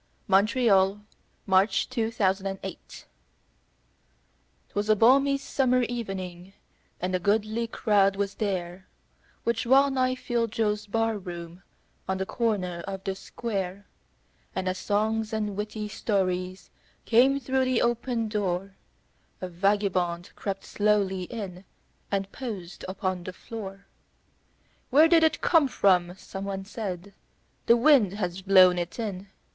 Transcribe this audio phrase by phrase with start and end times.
[0.27, 1.05] Y Z The Face on
[1.45, 2.73] the Barroom Floor
[4.69, 6.53] 'TWAS a balmy summer evening,
[6.99, 8.87] and a goodly crowd was there,
[9.43, 11.61] Which well nigh filled Joe's barroom,
[12.07, 13.85] on the corner of the square;
[14.55, 16.71] And as songs and witty stories
[17.05, 18.77] came through the open door,
[19.39, 21.63] A vagabond crept slowly in
[22.09, 23.85] and posed upon the floor.
[24.89, 27.13] "Where did it come from?" someone said."
[27.67, 29.27] The wind has blown it in."